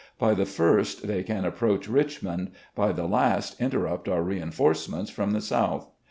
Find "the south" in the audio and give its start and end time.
5.29-5.89